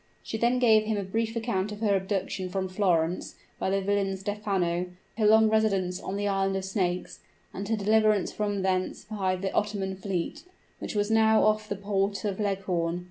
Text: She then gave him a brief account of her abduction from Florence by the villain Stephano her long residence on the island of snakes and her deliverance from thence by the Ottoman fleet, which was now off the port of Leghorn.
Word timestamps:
She 0.23 0.35
then 0.39 0.57
gave 0.57 0.85
him 0.85 0.97
a 0.97 1.03
brief 1.03 1.35
account 1.35 1.71
of 1.71 1.81
her 1.81 1.95
abduction 1.95 2.49
from 2.49 2.67
Florence 2.69 3.35
by 3.59 3.69
the 3.69 3.81
villain 3.83 4.17
Stephano 4.17 4.87
her 5.19 5.27
long 5.27 5.47
residence 5.47 5.99
on 6.01 6.15
the 6.15 6.27
island 6.27 6.55
of 6.55 6.65
snakes 6.65 7.19
and 7.53 7.69
her 7.69 7.77
deliverance 7.77 8.31
from 8.31 8.63
thence 8.63 9.03
by 9.05 9.35
the 9.35 9.51
Ottoman 9.53 9.95
fleet, 9.95 10.43
which 10.79 10.95
was 10.95 11.11
now 11.11 11.43
off 11.43 11.69
the 11.69 11.75
port 11.75 12.25
of 12.25 12.39
Leghorn. 12.39 12.99